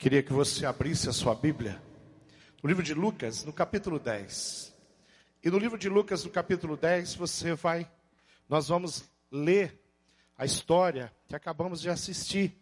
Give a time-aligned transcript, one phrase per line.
[0.00, 1.78] Queria que você abrisse a sua Bíblia
[2.62, 4.74] no livro de Lucas, no capítulo 10.
[5.44, 7.86] E no livro de Lucas, no capítulo 10, você vai,
[8.48, 9.78] nós vamos ler
[10.38, 12.58] a história que acabamos de assistir.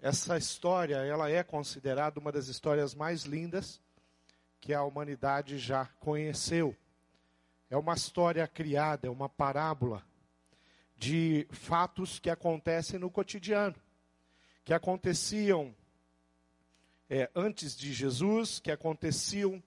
[0.00, 3.80] Essa história, ela é considerada uma das histórias mais lindas
[4.60, 6.72] que a humanidade já conheceu.
[7.68, 10.06] É uma história criada, é uma parábola
[10.96, 13.74] de fatos que acontecem no cotidiano,
[14.64, 15.74] que aconteciam
[17.10, 19.60] é, antes de Jesus, que aconteciam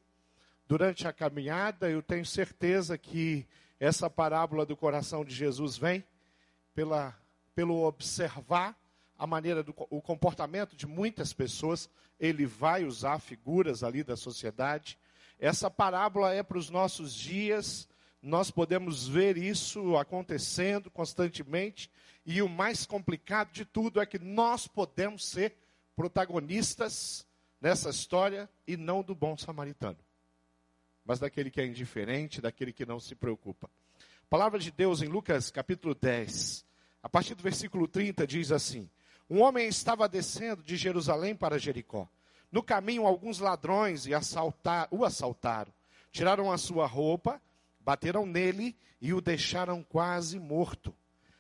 [0.66, 1.90] durante a caminhada.
[1.90, 3.46] Eu tenho certeza que
[3.78, 6.06] essa parábola do coração de Jesus vem
[6.74, 7.14] pela,
[7.54, 8.80] pelo observar
[9.20, 11.90] a maneira do o comportamento de muitas pessoas.
[12.18, 14.98] Ele vai usar figuras ali da sociedade.
[15.38, 17.90] Essa parábola é para os nossos dias.
[18.22, 21.92] Nós podemos ver isso acontecendo constantemente.
[22.26, 25.58] E o mais complicado de tudo é que nós podemos ser
[25.94, 27.28] protagonistas
[27.64, 29.98] nessa história e não do bom samaritano,
[31.06, 33.70] mas daquele que é indiferente, daquele que não se preocupa.
[34.30, 36.66] Palavra de Deus em Lucas capítulo 10,
[37.02, 38.90] a partir do versículo 30 diz assim:
[39.30, 42.06] Um homem estava descendo de Jerusalém para Jericó.
[42.52, 45.72] No caminho, alguns ladrões e assaltar, o assaltaram,
[46.12, 47.42] tiraram a sua roupa,
[47.80, 50.94] bateram nele e o deixaram quase morto.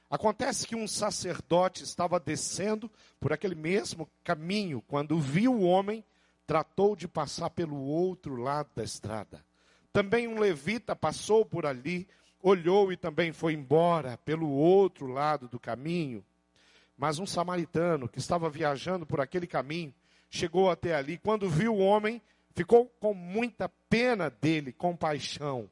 [0.09, 2.89] Acontece que um sacerdote estava descendo
[3.19, 6.01] por aquele mesmo caminho quando viu o homem
[6.45, 9.43] tratou de passar pelo outro lado da estrada.
[9.91, 12.07] Também um levita passou por ali,
[12.41, 16.23] olhou e também foi embora pelo outro lado do caminho.
[16.97, 19.93] Mas um samaritano que estava viajando por aquele caminho
[20.29, 21.17] chegou até ali.
[21.17, 22.21] Quando viu o homem,
[22.55, 25.69] ficou com muita pena dele, compaixão.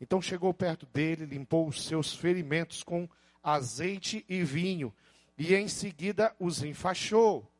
[0.00, 3.08] Então chegou perto dele, limpou os seus ferimentos com
[3.42, 4.92] azeite e vinho,
[5.36, 7.50] e em seguida os enfaixou.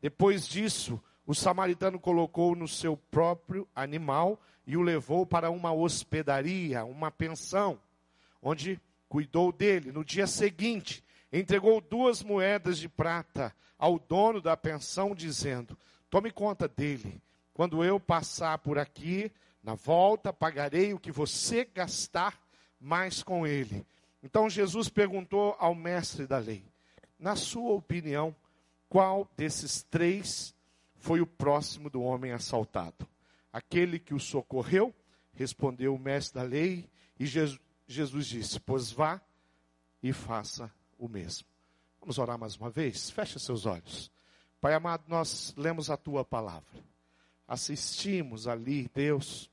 [0.00, 6.86] Depois disso, o samaritano colocou no seu próprio animal e o levou para uma hospedaria,
[6.86, 7.78] uma pensão,
[8.40, 8.80] onde
[9.10, 9.92] cuidou dele.
[9.92, 15.76] No dia seguinte, entregou duas moedas de prata ao dono da pensão, dizendo:
[16.08, 17.20] Tome conta dele.
[17.52, 19.30] Quando eu passar por aqui,
[19.62, 22.40] na volta, pagarei o que você gastar
[22.80, 23.86] mais com ele.
[24.22, 26.64] Então Jesus perguntou ao mestre da lei:
[27.18, 28.34] Na sua opinião,
[28.88, 30.56] qual desses três
[30.98, 33.08] foi o próximo do homem assaltado.
[33.52, 34.94] Aquele que o socorreu,
[35.32, 36.88] respondeu o mestre da lei,
[37.18, 39.20] e Jesus disse: Pois vá
[40.02, 41.46] e faça o mesmo.
[42.00, 43.10] Vamos orar mais uma vez?
[43.10, 44.10] Feche seus olhos.
[44.60, 46.84] Pai amado, nós lemos a tua palavra.
[47.46, 49.50] Assistimos ali, Deus,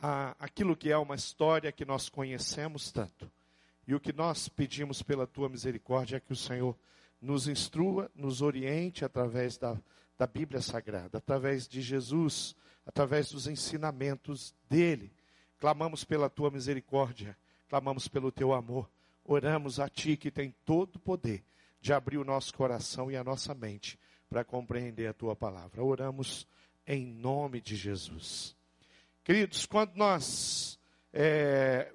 [0.00, 3.30] a, aquilo que é uma história que nós conhecemos tanto.
[3.86, 6.76] E o que nós pedimos pela tua misericórdia é que o Senhor
[7.20, 9.78] nos instrua, nos oriente através da,
[10.18, 12.54] da Bíblia Sagrada, através de Jesus,
[12.86, 15.12] através dos ensinamentos dele.
[15.58, 17.36] Clamamos pela tua misericórdia,
[17.68, 18.90] clamamos pelo teu amor.
[19.24, 21.42] Oramos a ti que tem todo o poder
[21.80, 23.98] de abrir o nosso coração e a nossa mente
[24.28, 25.82] para compreender a tua palavra.
[25.82, 26.46] Oramos
[26.86, 28.54] em nome de Jesus.
[29.22, 30.78] Queridos, quando nós
[31.12, 31.90] é,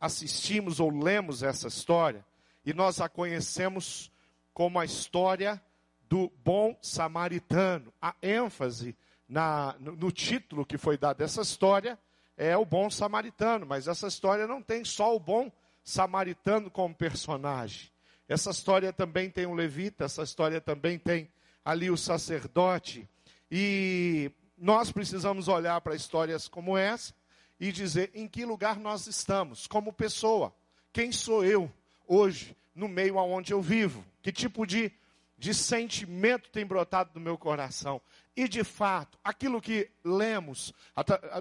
[0.00, 2.24] assistimos ou lemos essa história
[2.64, 4.10] e nós a conhecemos
[4.52, 5.62] como a história
[6.12, 7.90] do bom samaritano.
[7.98, 8.94] A ênfase
[9.26, 11.98] na, no, no título que foi dado dessa história
[12.36, 15.50] é o bom samaritano, mas essa história não tem só o bom
[15.82, 17.90] samaritano como personagem.
[18.28, 21.30] Essa história também tem o levita, essa história também tem
[21.64, 23.08] ali o sacerdote.
[23.50, 27.14] E nós precisamos olhar para histórias como essa
[27.58, 30.54] e dizer em que lugar nós estamos como pessoa.
[30.92, 31.72] Quem sou eu
[32.06, 34.04] hoje no meio aonde eu vivo?
[34.20, 34.92] Que tipo de
[35.42, 38.00] de sentimento tem brotado do meu coração.
[38.36, 40.72] E de fato, aquilo que lemos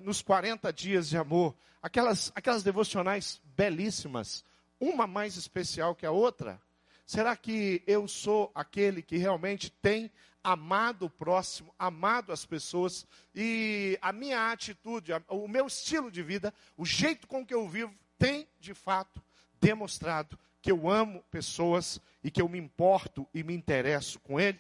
[0.01, 4.43] nos 40 dias de amor, aquelas, aquelas devocionais belíssimas,
[4.79, 6.59] uma mais especial que a outra,
[7.05, 10.11] será que eu sou aquele que realmente tem
[10.43, 13.05] amado o próximo, amado as pessoas
[13.35, 17.93] e a minha atitude, o meu estilo de vida, o jeito com que eu vivo,
[18.17, 19.21] tem de fato
[19.61, 24.59] demonstrado que eu amo pessoas e que eu me importo e me interesso com ele,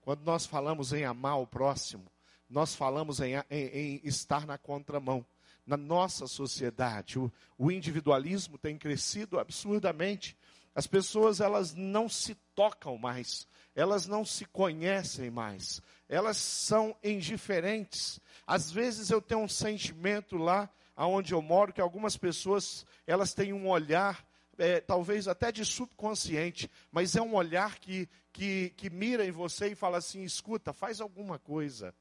[0.00, 2.10] quando nós falamos em amar o próximo,
[2.48, 5.24] nós falamos em, em, em estar na contramão.
[5.66, 10.34] Na nossa sociedade, o, o individualismo tem crescido absurdamente.
[10.74, 18.18] As pessoas elas não se tocam mais, elas não se conhecem mais, elas são indiferentes.
[18.46, 23.52] Às vezes eu tenho um sentimento lá aonde eu moro que algumas pessoas elas têm
[23.52, 24.26] um olhar
[24.58, 29.68] é, talvez até de subconsciente, mas é um olhar que, que, que mira em você
[29.68, 31.94] e fala assim: escuta, faz alguma coisa.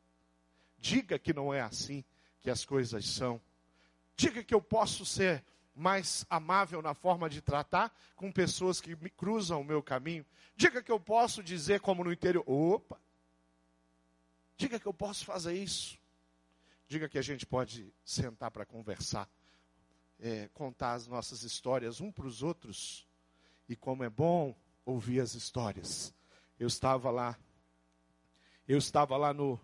[0.80, 2.04] Diga que não é assim
[2.42, 3.42] que as coisas são.
[4.15, 5.44] Diga que eu posso ser
[5.75, 10.25] mais amável na forma de tratar com pessoas que me cruzam o meu caminho.
[10.56, 13.00] Diga que eu posso dizer, como no interior: opa,
[14.57, 16.00] diga que eu posso fazer isso.
[16.88, 19.30] Diga que a gente pode sentar para conversar,
[20.19, 23.08] é, contar as nossas histórias um para os outros.
[23.69, 24.56] E como é bom
[24.86, 26.14] ouvir as histórias.
[26.60, 27.38] Eu estava lá,
[28.68, 29.60] eu estava lá no,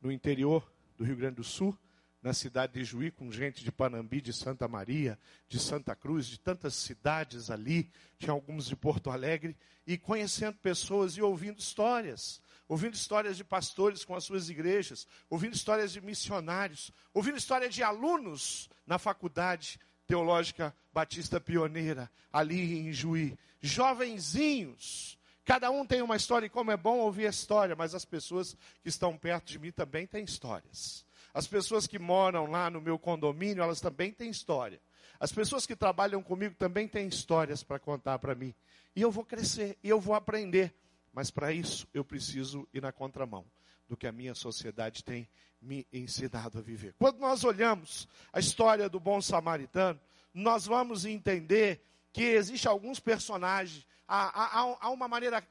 [0.00, 1.76] no interior do Rio Grande do Sul,
[2.22, 6.38] na cidade de Juí, com gente de Panambi, de Santa Maria, de Santa Cruz, de
[6.38, 9.56] tantas cidades ali, tinha alguns de Porto Alegre,
[9.86, 12.42] e conhecendo pessoas e ouvindo histórias.
[12.70, 17.82] Ouvindo histórias de pastores com as suas igrejas, ouvindo histórias de missionários, ouvindo história de
[17.82, 19.76] alunos na faculdade
[20.06, 23.36] teológica Batista Pioneira, ali em Juí.
[23.60, 28.04] Jovenzinhos, cada um tem uma história, e como é bom ouvir a história, mas as
[28.04, 31.04] pessoas que estão perto de mim também têm histórias.
[31.34, 34.80] As pessoas que moram lá no meu condomínio, elas também têm história.
[35.18, 38.54] As pessoas que trabalham comigo também têm histórias para contar para mim.
[38.94, 40.72] E eu vou crescer, e eu vou aprender.
[41.12, 43.44] Mas para isso eu preciso ir na contramão
[43.88, 45.28] do que a minha sociedade tem
[45.60, 46.94] me ensinado a viver.
[46.98, 50.00] Quando nós olhamos a história do bom samaritano,
[50.32, 55.42] nós vamos entender que existe alguns personagens há, há, há uma maneira,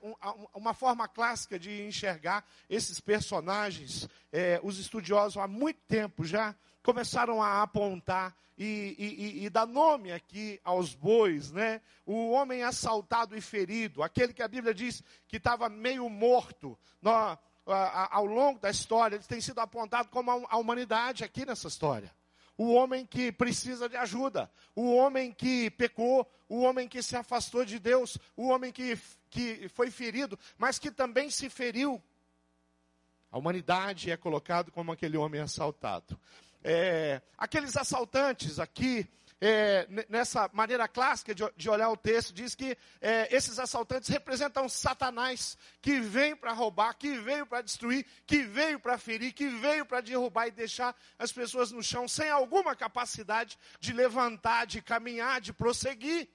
[0.53, 4.07] uma forma clássica de enxergar esses personagens.
[4.31, 6.53] É, os estudiosos há muito tempo já
[6.89, 11.81] começaram a apontar e, e, e, dar nome aqui aos bois, né?
[12.03, 16.75] O homem assaltado e ferido, aquele que a Bíblia diz que estava meio morto.
[16.99, 17.37] No,
[18.09, 22.11] ao longo da história, ele tem sido apontado como a humanidade aqui nessa história
[22.57, 27.63] o homem que precisa de ajuda, o homem que pecou, o homem que se afastou
[27.63, 28.99] de Deus, o homem que,
[29.29, 32.03] que foi ferido, mas que também se feriu.
[33.31, 36.19] A humanidade é colocado como aquele homem assaltado.
[36.63, 39.09] É, aqueles assaltantes aqui
[39.41, 44.67] é, nessa maneira clássica de, de, olhar o texto, diz que é, esses assaltantes representam
[44.67, 49.85] Satanás, que veio para roubar, que veio para destruir, que veio para ferir, que veio
[49.85, 55.39] para derrubar e deixar as pessoas no chão sem alguma capacidade de levantar, de caminhar,
[55.39, 56.27] de prosseguir.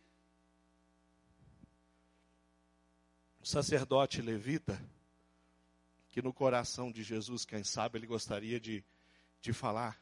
[3.43, 4.81] O sacerdote levita,
[6.11, 8.83] que no coração de Jesus, quem sabe, ele gostaria de,
[9.43, 10.01] de falar,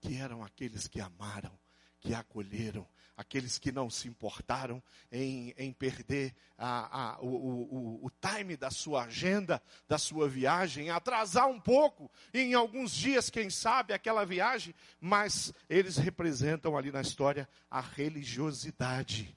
[0.00, 1.52] que eram aqueles que amaram
[2.00, 2.86] que acolheram,
[3.16, 8.70] aqueles que não se importaram em, em perder a, a, o, o, o time da
[8.70, 14.74] sua agenda, da sua viagem, atrasar um pouco, em alguns dias, quem sabe, aquela viagem,
[15.00, 19.36] mas eles representam ali na história a religiosidade.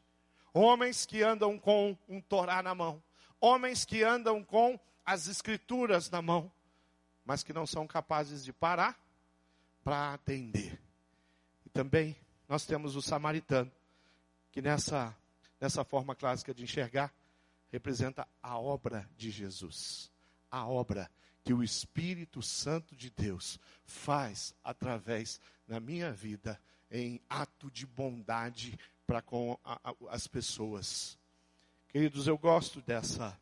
[0.53, 3.01] Homens que andam com um Torá na mão,
[3.39, 6.51] homens que andam com as escrituras na mão,
[7.25, 8.99] mas que não são capazes de parar
[9.83, 10.79] para atender.
[11.65, 12.15] E também
[12.47, 13.71] nós temos o samaritano,
[14.51, 15.15] que nessa,
[15.59, 17.13] nessa forma clássica de enxergar,
[17.71, 20.11] representa a obra de Jesus.
[20.49, 21.09] A obra
[21.43, 26.59] que o Espírito Santo de Deus faz através da minha vida
[26.91, 31.17] em ato de bondade para com a, a, as pessoas.
[31.87, 33.39] Queridos, eu gosto dessa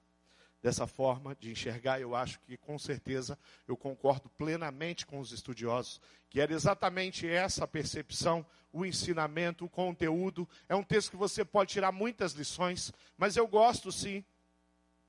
[0.62, 3.38] dessa forma de enxergar, eu acho que com certeza
[3.68, 10.48] eu concordo plenamente com os estudiosos, que era exatamente essa percepção, o ensinamento, o conteúdo.
[10.68, 14.24] É um texto que você pode tirar muitas lições, mas eu gosto sim.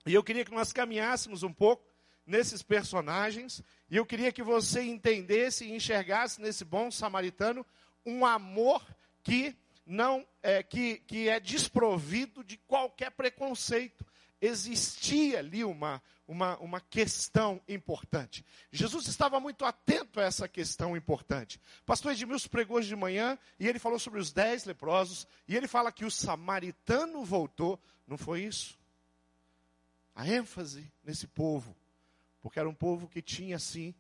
[0.06, 1.84] E eu queria que nós caminhássemos um pouco
[2.26, 7.66] nesses personagens, e eu queria que você entendesse e enxergasse nesse bom samaritano
[8.06, 8.86] um amor
[9.22, 9.54] que
[9.84, 14.06] não é que, que é desprovido de qualquer preconceito
[14.40, 18.44] existia ali uma, uma, uma questão importante.
[18.72, 21.60] Jesus estava muito atento a essa questão importante.
[21.84, 25.68] pastor Edmilson pregou hoje de manhã e ele falou sobre os dez leprosos e ele
[25.68, 27.78] fala que o samaritano voltou.
[28.06, 28.78] Não foi isso?
[30.14, 31.76] A ênfase nesse povo,
[32.40, 33.94] porque era um povo que tinha assim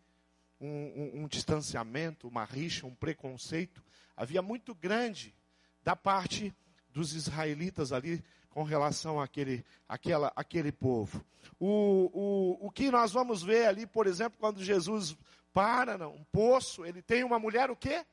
[0.60, 3.82] um, um, um distanciamento, uma rixa, um preconceito,
[4.16, 5.34] havia muito grande
[5.82, 6.54] da parte
[6.92, 11.24] dos israelitas ali com relação àquele, àquela, àquele povo.
[11.58, 15.16] O, o, o que nós vamos ver ali, por exemplo, quando Jesus
[15.52, 18.04] para num poço, ele tem uma mulher o quê?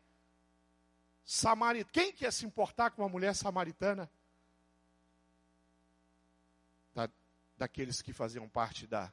[1.26, 1.92] Samaritana.
[1.92, 4.10] Quem quer se importar com uma mulher samaritana?
[6.94, 7.10] Da,
[7.58, 9.12] daqueles que faziam parte da,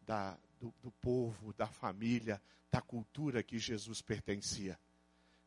[0.00, 2.40] da, do, do povo, da família,
[2.70, 4.78] da cultura que Jesus pertencia.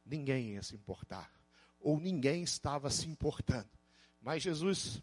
[0.06, 1.32] Ninguém ia se importar.
[1.80, 3.78] Ou ninguém estava se importando
[4.22, 5.02] Mas Jesus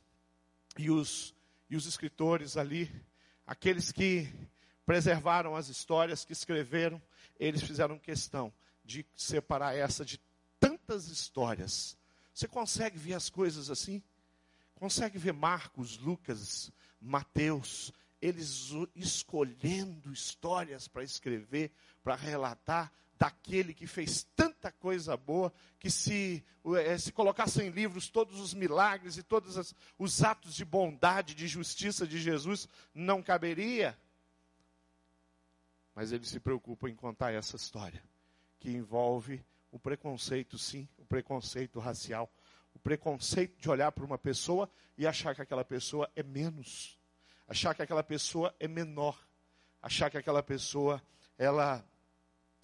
[0.77, 1.35] e os,
[1.71, 2.91] e os escritores ali,
[3.47, 4.33] aqueles que
[4.85, 7.01] preservaram as histórias, que escreveram,
[7.39, 8.53] eles fizeram questão
[8.85, 10.21] de separar essa de
[10.61, 11.97] tantas histórias.
[12.33, 14.03] Você consegue ver as coisas assim?
[14.75, 21.71] Consegue ver Marcos, Lucas, Mateus, eles escolhendo histórias para escrever,
[22.03, 26.45] para relatar daquele que fez tanta coisa boa, que se,
[26.77, 31.47] eh, se colocassem em livros todos os milagres e todos os atos de bondade, de
[31.47, 33.99] justiça de Jesus, não caberia.
[35.95, 38.03] Mas ele se preocupa em contar essa história,
[38.59, 42.31] que envolve o preconceito, sim, o preconceito racial,
[42.75, 44.69] o preconceito de olhar para uma pessoa
[44.99, 46.99] e achar que aquela pessoa é menos,
[47.47, 49.17] achar que aquela pessoa é menor,
[49.81, 51.03] achar que aquela pessoa
[51.39, 51.85] ela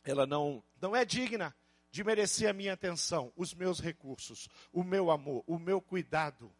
[0.04, 1.54] ela não não é digna
[1.90, 6.50] de merecer a minha atenção, os meus recursos, o meu amor, o meu cuidado.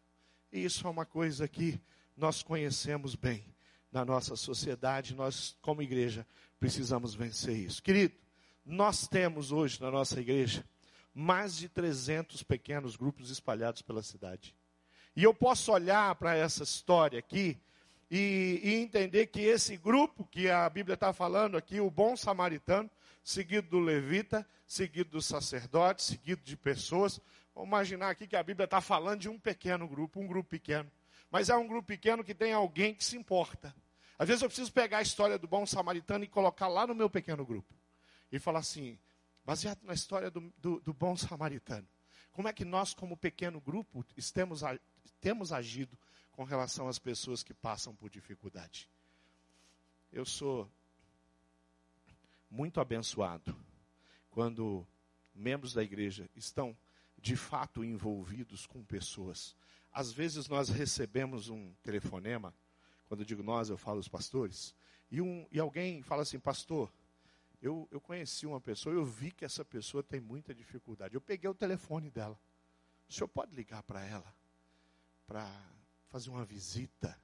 [0.51, 1.79] E isso é uma coisa que
[2.15, 3.45] nós conhecemos bem
[3.91, 6.25] na nossa sociedade, nós como igreja
[6.59, 7.81] precisamos vencer isso.
[7.81, 8.15] Querido,
[8.65, 10.63] nós temos hoje na nossa igreja
[11.13, 14.55] mais de 300 pequenos grupos espalhados pela cidade.
[15.15, 17.59] E eu posso olhar para essa história aqui
[18.13, 22.91] e, e, entender que esse grupo que a Bíblia está falando aqui, o bom samaritano,
[23.23, 27.21] seguido do levita, seguido do sacerdote, seguido de pessoas.
[27.55, 30.91] Vamos imaginar aqui que a Bíblia está falando de um pequeno grupo, um grupo pequeno.
[31.31, 33.73] Mas é um grupo pequeno que tem alguém que se importa.
[34.19, 37.09] Às vezes eu preciso pegar a história do bom samaritano e colocar lá no meu
[37.09, 37.73] pequeno grupo.
[38.29, 38.99] E falar assim,
[39.45, 41.87] baseado na história do, do, do bom samaritano.
[42.33, 44.63] Como é que nós, como pequeno grupo, estemos,
[45.21, 45.97] temos agido
[46.31, 48.89] com relação às pessoas que passam por dificuldade?
[50.11, 50.69] Eu sou
[52.49, 53.55] muito abençoado
[54.29, 54.85] quando
[55.33, 56.75] membros da igreja estão
[57.17, 59.55] de fato envolvidos com pessoas.
[59.91, 62.53] Às vezes nós recebemos um telefonema,
[63.07, 64.73] quando eu digo nós, eu falo os pastores,
[65.09, 66.91] e, um, e alguém fala assim, pastor,
[67.61, 71.13] eu, eu conheci uma pessoa, eu vi que essa pessoa tem muita dificuldade.
[71.13, 72.39] Eu peguei o telefone dela.
[73.07, 74.33] O senhor pode ligar para ela
[75.27, 75.47] para
[76.11, 77.17] fazer uma visita,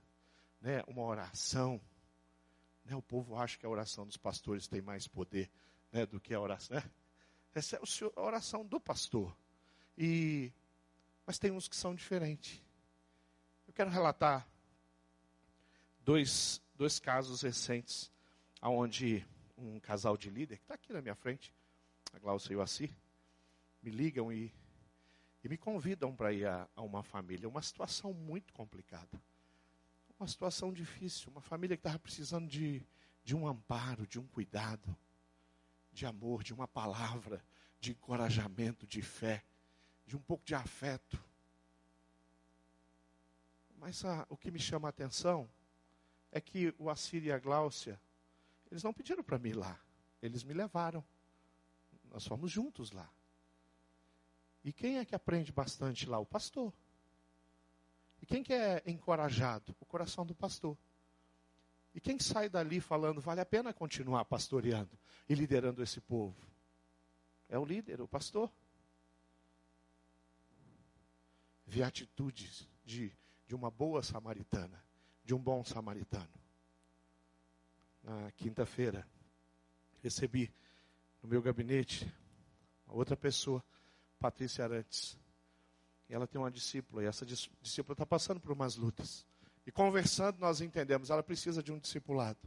[0.62, 1.80] né, uma oração.
[2.86, 5.52] Né, o povo acha que a oração dos pastores tem mais poder
[5.92, 6.78] né, do que a oração.
[6.78, 6.92] Né?
[7.54, 7.80] Essa é
[8.16, 9.36] a oração do pastor.
[9.98, 10.54] E,
[11.26, 12.64] mas tem uns que são diferentes.
[13.68, 14.48] Eu quero relatar
[16.00, 18.10] dois, dois casos recentes,
[18.62, 19.28] onde
[19.58, 21.54] um casal de líder, que está aqui na minha frente,
[22.14, 22.96] a Glaucia e o Assi,
[23.82, 24.54] me ligam e,
[25.48, 27.48] e me convidam para ir a, a uma família.
[27.48, 29.22] Uma situação muito complicada.
[30.20, 31.32] Uma situação difícil.
[31.32, 32.86] Uma família que estava precisando de,
[33.24, 34.94] de um amparo, de um cuidado,
[35.94, 37.42] de amor, de uma palavra,
[37.80, 39.42] de encorajamento, de fé,
[40.06, 41.18] de um pouco de afeto.
[43.78, 45.50] Mas a, o que me chama a atenção
[46.30, 47.98] é que o Assírio e a Gláucia
[48.70, 49.80] eles não pediram para mim ir lá.
[50.22, 51.02] Eles me levaram.
[52.12, 53.10] Nós fomos juntos lá.
[54.68, 56.20] E quem é que aprende bastante lá?
[56.20, 56.74] O pastor.
[58.22, 59.74] E quem que é encorajado?
[59.80, 60.78] O coração do pastor.
[61.96, 66.36] E quem sai dali falando, vale a pena continuar pastoreando e liderando esse povo?
[67.48, 68.52] É o líder, o pastor.
[71.66, 73.16] Vi atitudes de,
[73.48, 74.84] de uma boa samaritana,
[75.24, 76.34] de um bom samaritano
[78.04, 79.08] na quinta-feira,
[80.04, 80.54] recebi
[81.24, 82.06] no meu gabinete
[82.86, 83.64] uma outra pessoa,
[84.20, 85.18] Patrícia Arantes.
[86.10, 89.26] Ela tem uma discípula, e essa discípula está passando por umas lutas.
[89.66, 92.40] E conversando, nós entendemos, ela precisa de um discipulado.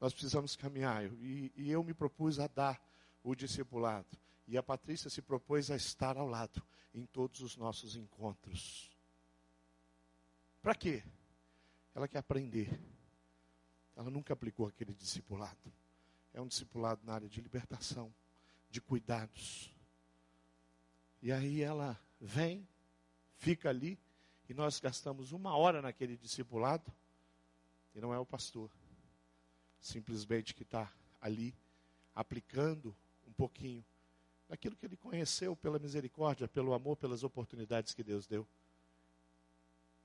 [0.00, 1.04] Nós precisamos caminhar.
[1.04, 2.80] E, e eu me propus a dar
[3.22, 4.18] o discipulado.
[4.46, 6.62] E a Patrícia se propôs a estar ao lado
[6.94, 8.90] em todos os nossos encontros.
[10.60, 11.02] Para quê?
[11.94, 12.78] Ela quer aprender
[13.98, 15.72] ela nunca aplicou aquele discipulado.
[16.32, 18.14] É um discipulado na área de libertação,
[18.70, 19.74] de cuidados.
[21.20, 22.66] E aí ela vem,
[23.36, 23.98] fica ali,
[24.48, 26.92] e nós gastamos uma hora naquele discipulado,
[27.94, 28.70] e não é o pastor,
[29.80, 31.54] simplesmente que está ali,
[32.14, 32.94] aplicando
[33.26, 33.84] um pouquinho
[34.48, 38.46] daquilo que ele conheceu pela misericórdia, pelo amor, pelas oportunidades que Deus deu.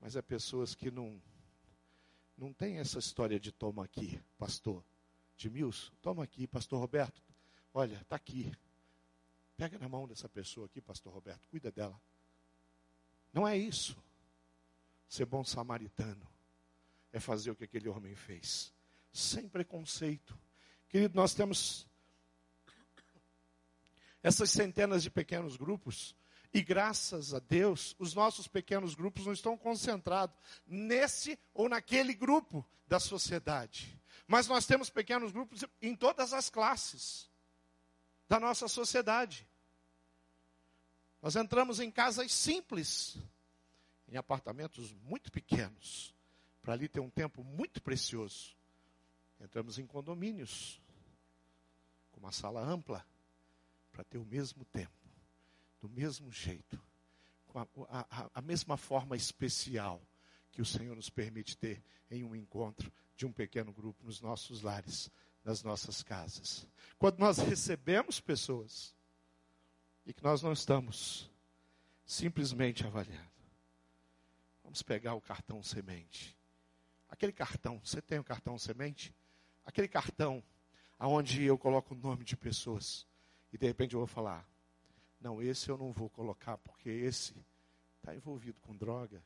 [0.00, 1.20] Mas é pessoas que não
[2.36, 4.84] não tem essa história de toma aqui, pastor.
[5.36, 7.22] De Milson, toma aqui, pastor Roberto.
[7.72, 8.52] Olha, está aqui.
[9.56, 12.00] Pega na mão dessa pessoa aqui, pastor Roberto, cuida dela.
[13.32, 13.96] Não é isso.
[15.08, 16.26] Ser bom samaritano
[17.12, 18.72] é fazer o que aquele homem fez,
[19.12, 20.36] sem preconceito.
[20.88, 21.86] Querido, nós temos
[24.22, 26.16] essas centenas de pequenos grupos
[26.54, 32.64] E graças a Deus, os nossos pequenos grupos não estão concentrados nesse ou naquele grupo
[32.86, 34.00] da sociedade.
[34.28, 37.28] Mas nós temos pequenos grupos em todas as classes
[38.28, 39.46] da nossa sociedade.
[41.20, 43.16] Nós entramos em casas simples,
[44.08, 46.14] em apartamentos muito pequenos,
[46.62, 48.54] para ali ter um tempo muito precioso.
[49.40, 50.80] Entramos em condomínios,
[52.12, 53.06] com uma sala ampla,
[53.90, 54.92] para ter o mesmo tempo,
[55.80, 56.80] do mesmo jeito,
[57.46, 60.02] com a, a, a mesma forma especial
[60.50, 64.62] que o Senhor nos permite ter em um encontro de um pequeno grupo nos nossos
[64.62, 65.10] lares,
[65.44, 66.66] nas nossas casas.
[66.98, 68.94] Quando nós recebemos pessoas
[70.06, 71.30] e que nós não estamos
[72.04, 73.30] simplesmente avaliando.
[74.62, 76.36] Vamos pegar o cartão semente.
[77.08, 79.14] Aquele cartão, você tem o cartão semente?
[79.64, 80.42] Aquele cartão
[80.98, 83.06] aonde eu coloco o nome de pessoas
[83.52, 84.48] e de repente eu vou falar:
[85.20, 87.34] "Não, esse eu não vou colocar porque esse
[87.96, 89.22] está envolvido com droga,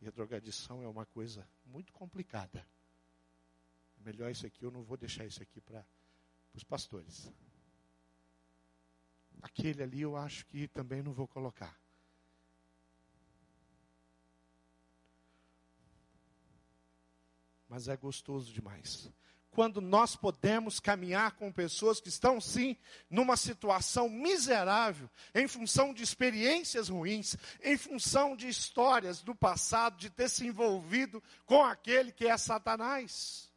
[0.00, 2.66] e a drogadição é uma coisa muito complicada.
[4.08, 5.84] Melhor isso aqui, eu não vou deixar isso aqui para
[6.54, 7.30] os pastores.
[9.42, 11.78] Aquele ali eu acho que também não vou colocar.
[17.68, 19.12] Mas é gostoso demais
[19.50, 22.76] quando nós podemos caminhar com pessoas que estão, sim,
[23.10, 30.10] numa situação miserável, em função de experiências ruins, em função de histórias do passado, de
[30.10, 33.47] ter se envolvido com aquele que é Satanás.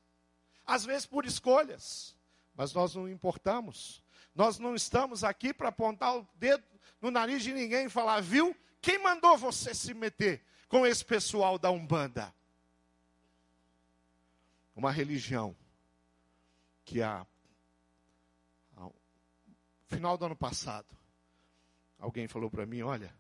[0.72, 2.16] Às vezes por escolhas,
[2.56, 4.02] mas nós não importamos.
[4.34, 6.64] Nós não estamos aqui para apontar o dedo
[7.02, 8.56] no nariz de ninguém e falar, viu?
[8.82, 12.34] Quem mandou você se meter com esse pessoal da Umbanda?
[14.74, 15.54] Uma religião
[16.86, 17.28] que a,
[18.78, 18.96] ao
[19.88, 20.88] final do ano passado,
[22.00, 23.14] alguém falou para mim: olha,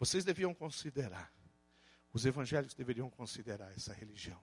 [0.00, 1.32] vocês deviam considerar,
[2.12, 4.42] os evangélicos deveriam considerar essa religião,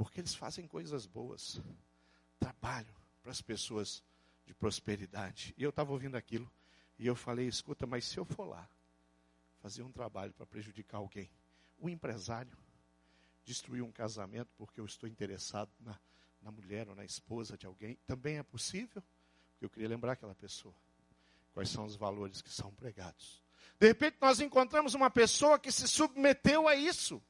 [0.00, 1.60] porque eles fazem coisas boas,
[2.38, 4.02] trabalham para as pessoas
[4.46, 5.54] de prosperidade.
[5.58, 6.50] E eu estava ouvindo aquilo
[6.98, 8.66] e eu falei: escuta, mas se eu for lá
[9.60, 11.30] fazer um trabalho para prejudicar alguém,
[11.78, 12.56] o empresário
[13.44, 16.00] destruir um casamento porque eu estou interessado na,
[16.40, 19.02] na mulher ou na esposa de alguém, também é possível?
[19.50, 20.74] Porque eu queria lembrar aquela pessoa.
[21.52, 23.42] Quais são os valores que são pregados?
[23.78, 27.22] De repente nós encontramos uma pessoa que se submeteu a isso,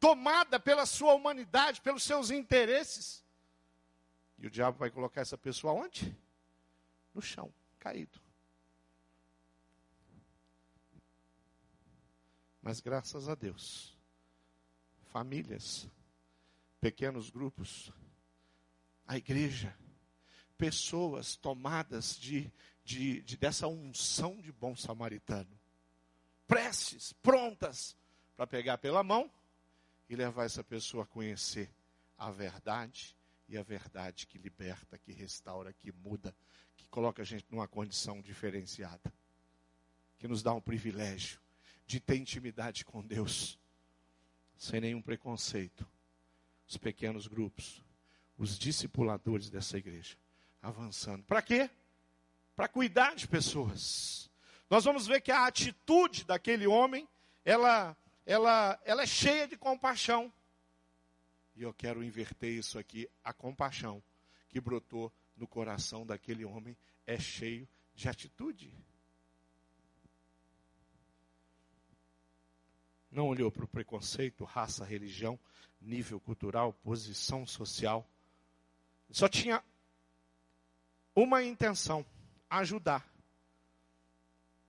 [0.00, 3.24] tomada pela sua humanidade, pelos seus interesses.
[4.38, 6.16] E o diabo vai colocar essa pessoa onde?
[7.12, 8.20] No chão, caído.
[12.62, 13.96] Mas graças a Deus,
[15.06, 15.88] famílias,
[16.80, 17.92] pequenos grupos,
[19.06, 19.74] a igreja,
[20.56, 22.52] pessoas tomadas de,
[22.84, 25.58] de, de dessa unção de bom samaritano,
[26.46, 27.96] preces, prontas
[28.36, 29.30] para pegar pela mão
[30.08, 31.70] e levar essa pessoa a conhecer
[32.16, 33.16] a verdade
[33.48, 36.34] e a verdade que liberta, que restaura, que muda,
[36.76, 39.12] que coloca a gente numa condição diferenciada,
[40.18, 41.40] que nos dá um privilégio
[41.86, 43.58] de ter intimidade com Deus
[44.56, 45.86] sem nenhum preconceito.
[46.66, 47.82] Os pequenos grupos,
[48.36, 50.16] os discipuladores dessa igreja,
[50.60, 51.24] avançando.
[51.24, 51.70] Para quê?
[52.54, 54.30] Para cuidar de pessoas.
[54.68, 57.08] Nós vamos ver que a atitude daquele homem,
[57.42, 57.96] ela,
[58.28, 60.30] ela, ela é cheia de compaixão.
[61.56, 63.08] E eu quero inverter isso aqui.
[63.24, 64.02] A compaixão
[64.50, 68.70] que brotou no coração daquele homem é cheio de atitude.
[73.10, 75.40] Não olhou para o preconceito, raça, religião,
[75.80, 78.06] nível cultural, posição social.
[79.10, 79.64] Só tinha
[81.16, 82.04] uma intenção:
[82.50, 83.10] ajudar.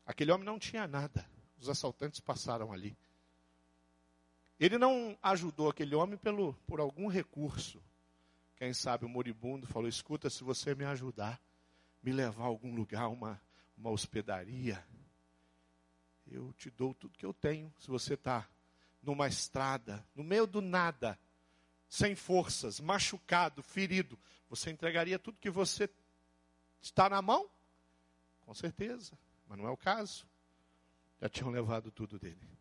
[0.06, 1.30] Aquele homem não tinha nada.
[1.60, 2.98] Os assaltantes passaram ali.
[4.60, 7.82] Ele não ajudou aquele homem pelo, por algum recurso.
[8.58, 11.42] Quem sabe o moribundo falou: escuta, se você me ajudar,
[12.04, 13.42] me levar a algum lugar, uma,
[13.78, 14.86] uma hospedaria,
[16.28, 17.74] eu te dou tudo que eu tenho.
[17.80, 18.48] Se você está
[19.02, 21.18] numa estrada, no meio do nada,
[21.88, 24.20] sem forças, machucado, ferido,
[24.50, 25.90] você entregaria tudo que você
[26.82, 27.50] está na mão?
[28.42, 29.18] Com certeza,
[29.48, 30.28] mas não é o caso.
[31.22, 32.59] Já tinham levado tudo dele.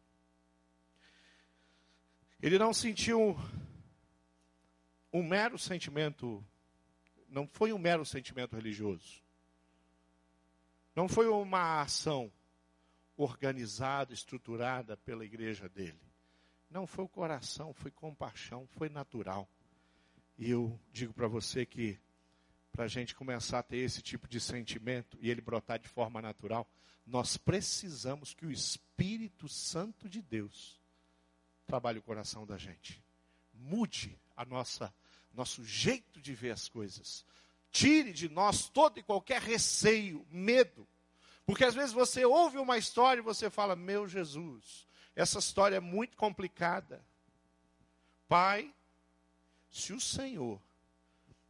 [2.41, 3.37] Ele não sentiu
[5.13, 6.45] um mero sentimento,
[7.29, 9.23] não foi um mero sentimento religioso.
[10.95, 12.33] Não foi uma ação
[13.17, 16.01] organizada, estruturada pela igreja dele.
[16.71, 19.49] Não foi o coração, foi compaixão, foi natural.
[20.37, 21.99] E eu digo para você que
[22.71, 26.23] para a gente começar a ter esse tipo de sentimento e ele brotar de forma
[26.23, 26.69] natural,
[27.05, 30.78] nós precisamos que o Espírito Santo de Deus
[31.69, 33.01] trabalhe o coração da gente.
[33.53, 34.93] Mude a nossa
[35.35, 37.25] nosso jeito de ver as coisas.
[37.71, 40.89] Tire de nós todo e qualquer receio, medo.
[41.47, 45.81] Porque às vezes você ouve uma história e você fala: "Meu Jesus, essa história é
[45.81, 47.05] muito complicada".
[48.27, 48.75] Pai,
[49.71, 50.61] se o Senhor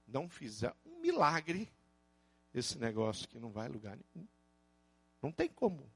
[0.06, 1.70] não fizer um milagre,
[2.52, 4.26] esse negócio que não vai lugar nenhum.
[5.22, 5.88] Não tem como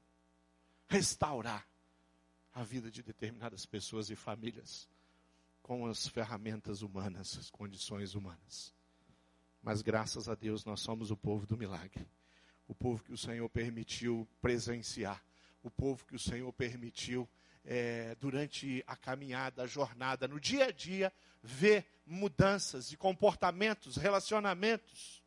[0.87, 1.67] restaurar
[2.53, 4.87] a vida de determinadas pessoas e famílias
[5.61, 8.73] com as ferramentas humanas, as condições humanas.
[9.61, 12.05] Mas graças a Deus nós somos o povo do milagre.
[12.67, 15.23] O povo que o Senhor permitiu presenciar.
[15.63, 17.27] O povo que o Senhor permitiu
[17.63, 25.23] é, durante a caminhada, a jornada, no dia a dia, ver mudanças de comportamentos, relacionamentos.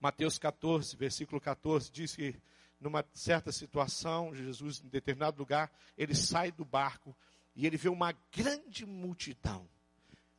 [0.00, 2.36] Mateus 14, versículo 14, diz que
[2.80, 7.16] numa certa situação, Jesus, em determinado lugar, ele sai do barco
[7.54, 9.68] e ele vê uma grande multidão.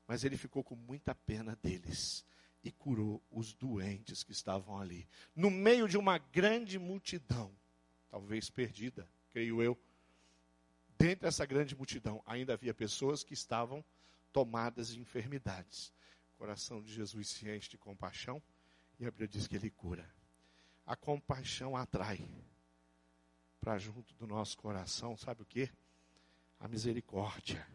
[0.07, 2.25] Mas ele ficou com muita pena deles
[2.63, 5.07] e curou os doentes que estavam ali.
[5.35, 7.55] No meio de uma grande multidão,
[8.09, 9.77] talvez perdida, creio eu,
[10.97, 13.83] dentro dessa grande multidão, ainda havia pessoas que estavam
[14.31, 15.93] tomadas de enfermidades.
[16.35, 18.41] O coração de Jesus se enche de compaixão
[18.99, 20.07] e a Bíblia diz que ele cura.
[20.85, 22.23] A compaixão atrai
[23.59, 25.69] para junto do nosso coração, sabe o que?
[26.59, 27.67] A misericórdia.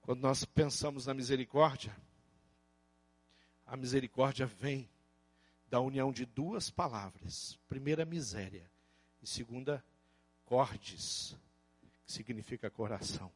[0.00, 1.94] Quando nós pensamos na misericórdia,
[3.66, 4.88] a misericórdia vem
[5.68, 7.58] da união de duas palavras.
[7.68, 8.70] Primeira, miséria.
[9.22, 9.84] E segunda,
[10.44, 11.36] cordes,
[12.04, 13.30] que significa coração.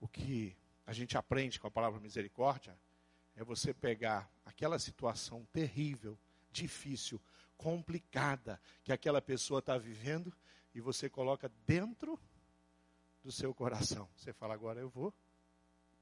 [0.00, 2.76] O que a gente aprende com a palavra misericórdia
[3.36, 6.18] é você pegar aquela situação terrível,
[6.50, 7.20] difícil,
[7.56, 10.32] complicada que aquela pessoa está vivendo
[10.74, 12.18] e você coloca dentro
[13.22, 14.08] do seu coração.
[14.16, 15.14] Você fala, agora eu vou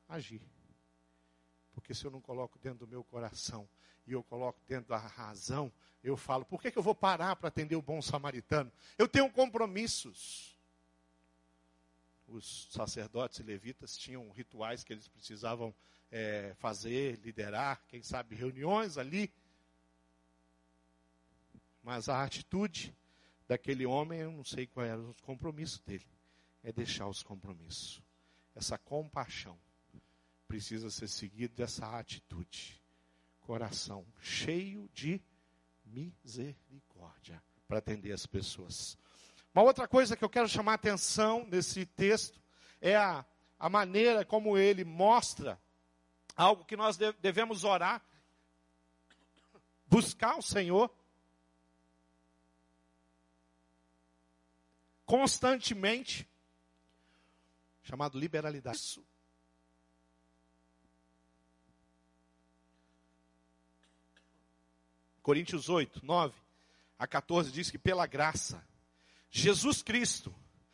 [0.08, 0.42] agir.
[1.72, 3.68] Porque se eu não coloco dentro do meu coração
[4.06, 7.48] e eu coloco dentro da razão, eu falo, por que, que eu vou parar para
[7.48, 8.72] atender o bom samaritano?
[8.96, 10.58] Eu tenho compromissos.
[12.26, 15.74] Os sacerdotes e levitas tinham rituais que eles precisavam
[16.10, 19.32] é, fazer, liderar, quem sabe reuniões ali.
[21.82, 22.94] Mas a atitude
[23.46, 26.06] daquele homem, eu não sei quais eram os compromissos dele,
[26.62, 28.02] é deixar os compromissos.
[28.54, 29.58] Essa compaixão
[30.46, 32.80] precisa ser seguido dessa atitude.
[33.40, 35.20] Coração cheio de
[35.84, 38.98] misericórdia para atender as pessoas.
[39.54, 42.40] Uma outra coisa que eu quero chamar a atenção nesse texto
[42.80, 43.24] é a,
[43.58, 45.60] a maneira como ele mostra
[46.36, 48.02] algo que nós devemos orar,
[49.86, 50.92] buscar o Senhor
[55.04, 56.28] constantemente,
[57.82, 59.02] chamado liberalidade.
[65.22, 66.34] Coríntios 8, 9
[66.98, 68.64] a 14 diz que pela graça,
[69.30, 70.34] Jesus Cristo